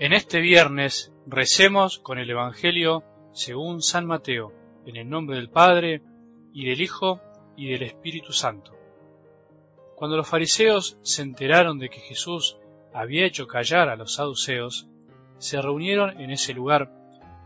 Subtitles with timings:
[0.00, 3.02] En este viernes recemos con el Evangelio
[3.32, 4.52] según San Mateo,
[4.86, 6.02] en el nombre del Padre,
[6.52, 7.20] y del Hijo,
[7.56, 8.78] y del Espíritu Santo.
[9.96, 12.58] Cuando los fariseos se enteraron de que Jesús
[12.94, 14.88] había hecho callar a los saduceos,
[15.38, 16.92] se reunieron en ese lugar,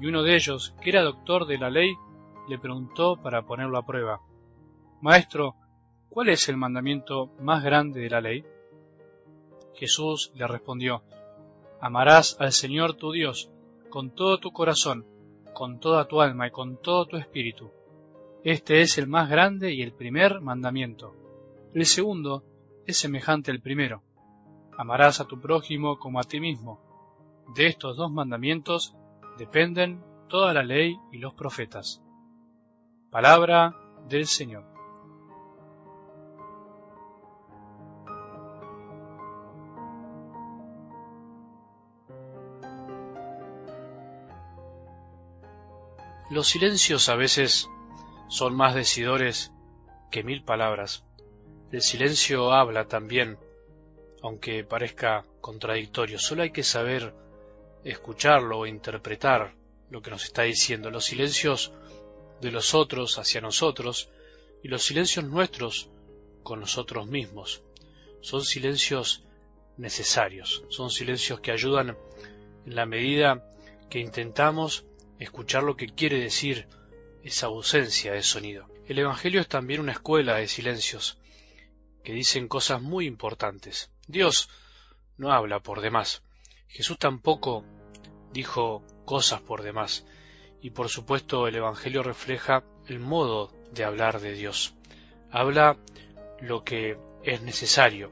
[0.00, 1.94] y uno de ellos, que era doctor de la ley,
[2.48, 4.22] le preguntó para ponerlo a prueba,
[5.00, 5.54] Maestro,
[6.08, 8.44] ¿cuál es el mandamiento más grande de la ley?
[9.76, 11.04] Jesús le respondió,
[11.80, 13.50] Amarás al Señor tu Dios
[13.88, 15.06] con todo tu corazón,
[15.54, 17.70] con toda tu alma y con todo tu espíritu.
[18.44, 21.14] Este es el más grande y el primer mandamiento.
[21.74, 22.44] El segundo
[22.86, 24.02] es semejante al primero.
[24.76, 26.80] Amarás a tu prójimo como a ti mismo.
[27.54, 28.94] De estos dos mandamientos
[29.38, 32.02] dependen toda la ley y los profetas.
[33.10, 33.74] Palabra
[34.08, 34.79] del Señor.
[46.30, 47.68] Los silencios a veces
[48.28, 49.50] son más decidores
[50.12, 51.02] que mil palabras.
[51.72, 53.36] El silencio habla también,
[54.22, 56.20] aunque parezca contradictorio.
[56.20, 57.12] Solo hay que saber
[57.82, 59.56] escucharlo o interpretar
[59.90, 60.88] lo que nos está diciendo.
[60.88, 61.72] Los silencios
[62.40, 64.08] de los otros hacia nosotros
[64.62, 65.90] y los silencios nuestros
[66.44, 67.64] con nosotros mismos.
[68.20, 69.24] Son silencios
[69.76, 71.96] necesarios, son silencios que ayudan
[72.66, 73.44] en la medida
[73.88, 74.84] que intentamos
[75.20, 76.66] escuchar lo que quiere decir
[77.22, 78.66] esa ausencia de sonido.
[78.86, 81.18] El Evangelio es también una escuela de silencios
[82.02, 83.90] que dicen cosas muy importantes.
[84.08, 84.48] Dios
[85.18, 86.22] no habla por demás.
[86.66, 87.64] Jesús tampoco
[88.32, 90.06] dijo cosas por demás.
[90.62, 94.74] Y por supuesto el Evangelio refleja el modo de hablar de Dios.
[95.30, 95.76] Habla
[96.40, 98.10] lo que es necesario.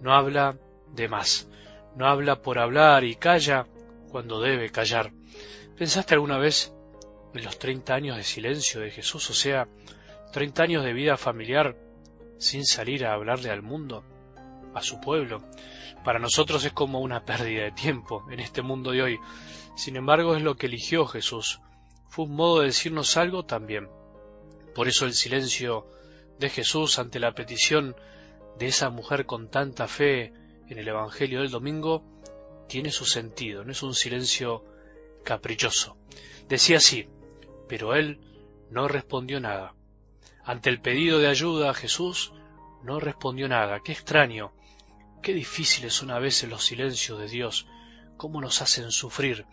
[0.00, 0.58] No habla
[0.94, 1.48] de más.
[1.94, 3.66] No habla por hablar y calla
[4.10, 5.12] cuando debe callar.
[5.78, 6.72] ¿Pensaste alguna vez
[7.34, 9.68] en los 30 años de silencio de Jesús, o sea,
[10.32, 11.76] 30 años de vida familiar
[12.38, 14.02] sin salir a hablarle al mundo,
[14.74, 15.40] a su pueblo?
[16.02, 19.20] Para nosotros es como una pérdida de tiempo en este mundo de hoy.
[19.76, 21.60] Sin embargo, es lo que eligió Jesús.
[22.08, 23.88] Fue un modo de decirnos algo también.
[24.74, 25.86] Por eso el silencio
[26.40, 27.94] de Jesús ante la petición
[28.58, 30.32] de esa mujer con tanta fe
[30.68, 32.02] en el Evangelio del domingo
[32.68, 34.64] tiene su sentido, no es un silencio
[35.28, 35.98] caprichoso.
[36.48, 37.06] Decía así,
[37.68, 38.18] pero él
[38.70, 39.74] no respondió nada.
[40.42, 42.32] Ante el pedido de ayuda a Jesús,
[42.82, 43.80] no respondió nada.
[43.84, 44.54] Qué extraño,
[45.22, 47.66] qué difíciles son a veces los silencios de Dios,
[48.16, 49.44] cómo nos hacen sufrir.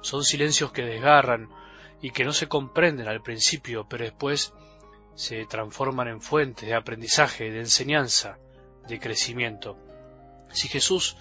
[0.00, 1.48] Son silencios que desgarran
[2.00, 4.54] y que no se comprenden al principio, pero después
[5.16, 8.38] se transforman en fuentes de aprendizaje, de enseñanza,
[8.86, 9.76] de crecimiento.
[10.52, 11.16] Si Jesús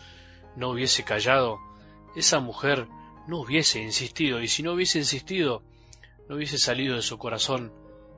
[0.56, 1.58] no hubiese callado,
[2.16, 2.88] esa mujer
[3.28, 5.63] no hubiese insistido, y si no hubiese insistido,
[6.28, 7.74] no hubiese salido de su corazón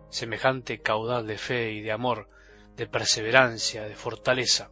[0.10, 2.30] semejante caudal de fe y de amor,
[2.76, 4.70] de perseverancia, de fortaleza.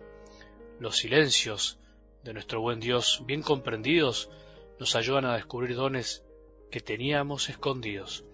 [0.79, 1.79] Los silencios
[2.23, 4.29] de nuestro buen Dios, bien comprendidos,
[4.79, 6.23] nos ayudan a descubrir dones
[6.71, 8.25] que teníamos escondidos.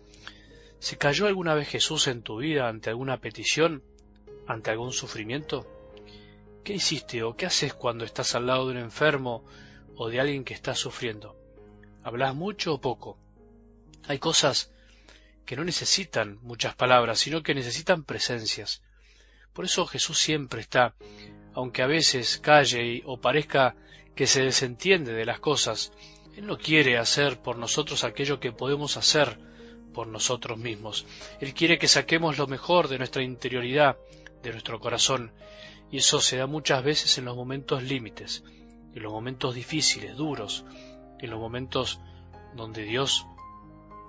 [0.79, 3.84] ¿Se cayó alguna vez Jesús en tu vida ante alguna petición,
[4.47, 5.67] ante algún sufrimiento?
[6.63, 9.44] ¿Qué hiciste o qué haces cuando estás al lado de un enfermo
[9.95, 11.41] o de alguien que está sufriendo?
[12.03, 13.17] ¿Hablas mucho o poco?
[14.07, 14.72] Hay cosas
[15.45, 18.81] que no necesitan muchas palabras, sino que necesitan presencias.
[19.53, 20.95] Por eso Jesús siempre está,
[21.53, 23.75] aunque a veces calle o parezca
[24.16, 25.91] que se desentiende de las cosas,
[26.35, 29.38] Él no quiere hacer por nosotros aquello que podemos hacer
[29.94, 31.06] por nosotros mismos.
[31.40, 33.97] Él quiere que saquemos lo mejor de nuestra interioridad,
[34.41, 35.34] de nuestro corazón,
[35.91, 38.44] y eso se da muchas veces en los momentos límites,
[38.94, 40.66] en los momentos difíciles, duros,
[41.22, 42.00] en los momentos
[42.56, 43.26] donde Dios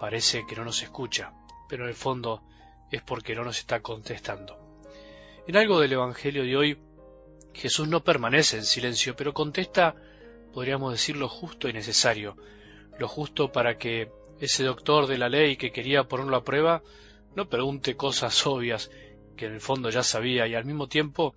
[0.01, 1.33] parece que no nos escucha,
[1.69, 2.43] pero en el fondo
[2.91, 4.59] es porque no nos está contestando.
[5.47, 6.79] En algo del Evangelio de hoy,
[7.55, 9.95] Jesús no permanece en silencio, pero contesta,
[10.53, 12.37] podríamos decir, lo justo y necesario,
[12.99, 14.11] lo justo para que
[14.41, 16.83] ese doctor de la ley que quería ponerlo a prueba
[17.35, 18.91] no pregunte cosas obvias
[19.37, 21.35] que en el fondo ya sabía y al mismo tiempo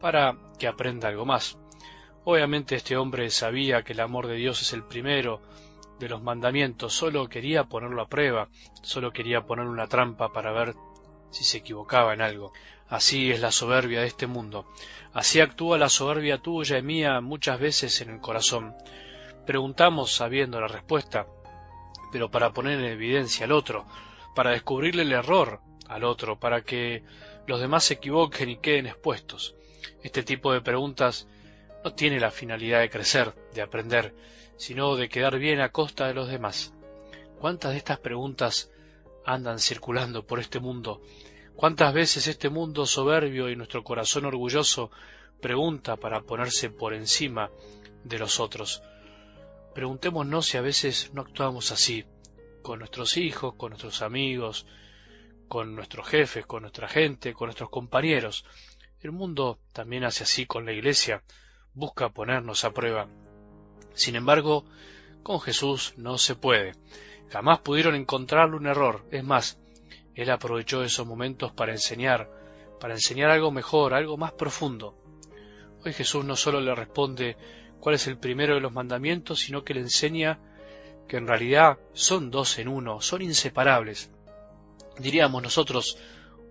[0.00, 1.56] para que aprenda algo más.
[2.24, 5.40] Obviamente este hombre sabía que el amor de Dios es el primero
[5.98, 8.48] de los mandamientos, solo quería ponerlo a prueba,
[8.82, 10.74] solo quería poner una trampa para ver
[11.30, 12.52] si se equivocaba en algo.
[12.88, 14.66] Así es la soberbia de este mundo.
[15.12, 18.74] Así actúa la soberbia tuya y mía muchas veces en el corazón.
[19.46, 21.26] Preguntamos sabiendo la respuesta,
[22.12, 23.86] pero para poner en evidencia al otro,
[24.34, 27.02] para descubrirle el error al otro, para que
[27.46, 29.56] los demás se equivoquen y queden expuestos.
[30.02, 31.26] Este tipo de preguntas
[31.84, 34.14] no tiene la finalidad de crecer, de aprender,
[34.56, 36.72] sino de quedar bien a costa de los demás.
[37.38, 38.70] ¿Cuántas de estas preguntas
[39.24, 41.02] andan circulando por este mundo?
[41.56, 44.90] ¿Cuántas veces este mundo soberbio y nuestro corazón orgulloso
[45.40, 47.50] pregunta para ponerse por encima
[48.04, 48.82] de los otros?
[49.74, 52.04] Preguntémonos si a veces no actuamos así,
[52.62, 54.66] con nuestros hijos, con nuestros amigos,
[55.48, 58.44] con nuestros jefes, con nuestra gente, con nuestros compañeros.
[59.00, 61.22] El mundo también hace así con la Iglesia,
[61.74, 63.08] busca ponernos a prueba.
[63.94, 64.64] Sin embargo,
[65.22, 66.74] con Jesús no se puede.
[67.30, 69.04] Jamás pudieron encontrarle un error.
[69.10, 69.58] Es más,
[70.14, 72.30] Él aprovechó esos momentos para enseñar,
[72.80, 74.96] para enseñar algo mejor, algo más profundo.
[75.84, 77.36] Hoy Jesús no solo le responde
[77.80, 80.38] cuál es el primero de los mandamientos, sino que le enseña
[81.08, 84.10] que en realidad son dos en uno, son inseparables.
[84.98, 85.98] Diríamos nosotros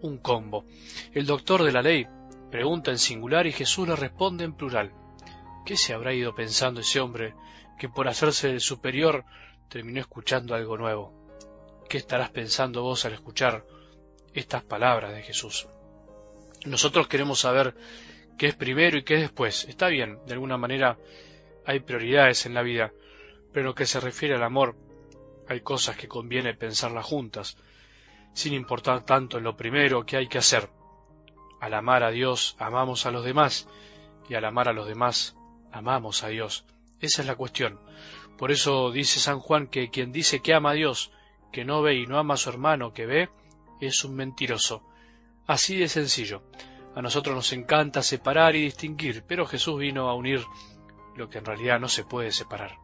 [0.02, 0.66] un combo.
[1.14, 2.08] El doctor de la ley
[2.50, 4.92] pregunta en singular y Jesús le responde en plural.
[5.66, 7.34] ¿Qué se habrá ido pensando ese hombre
[7.80, 9.26] que por hacerse el superior
[9.70, 11.14] terminó escuchando algo nuevo?
[11.88, 13.66] ¿Qué estarás pensando vos al escuchar
[14.34, 15.68] estas palabras de Jesús?
[16.66, 17.76] Nosotros queremos saber
[18.38, 19.66] qué es primero y qué es después.
[19.66, 20.98] Está bien, de alguna manera
[21.66, 22.92] hay prioridades en la vida,
[23.54, 24.76] pero lo que se refiere al amor,
[25.48, 27.58] hay cosas que conviene pensarlas juntas,
[28.34, 30.70] sin importar tanto en lo primero que hay que hacer.
[31.60, 33.68] Al amar a Dios, amamos a los demás,
[34.30, 35.36] y al amar a los demás,
[35.72, 36.66] amamos a Dios.
[37.00, 37.80] Esa es la cuestión.
[38.38, 41.12] Por eso dice San Juan que quien dice que ama a Dios,
[41.52, 43.30] que no ve y no ama a su hermano que ve,
[43.80, 44.84] es un mentiroso.
[45.48, 46.44] Así de sencillo.
[46.96, 50.44] A nosotros nos encanta separar y distinguir, pero Jesús vino a unir
[51.16, 52.78] lo que en realidad no se puede separar.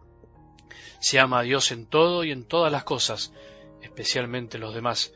[0.99, 3.33] Se ama a Dios en todo y en todas las cosas,
[3.81, 5.13] especialmente los demás.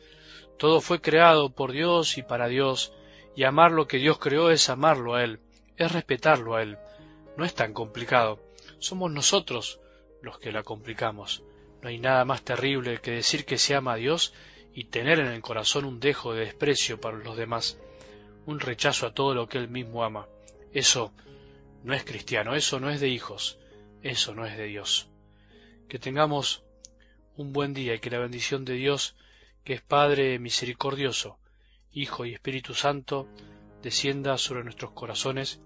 [0.58, 2.94] Todo fue creado por Dios y para Dios,
[3.36, 5.40] y amar lo que Dios creó es amarlo a Él,
[5.78, 6.78] es respetarlo a Él.
[7.38, 8.40] No es tan complicado.
[8.80, 9.80] Somos nosotros
[10.22, 11.44] los que la complicamos.
[11.82, 14.34] No hay nada más terrible que decir que se ama a Dios
[14.74, 17.80] y tener en el corazón un dejo de desprecio para los demás,
[18.46, 20.28] un rechazo a todo lo que Él mismo ama.
[20.74, 21.12] Eso
[21.84, 23.58] no es cristiano, eso no es de hijos,
[24.04, 25.10] eso no es de Dios.
[25.90, 26.64] Que tengamos
[27.36, 29.16] un buen día y que la bendición de Dios,
[29.64, 31.40] que es Padre misericordioso,
[31.94, 33.28] Hijo y Espíritu Santo,
[33.82, 35.60] descienda sobre nuestros corazones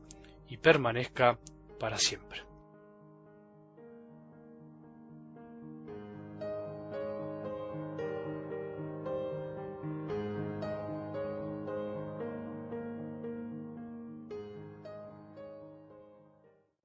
[0.47, 1.37] y permanezca
[1.79, 2.43] para siempre.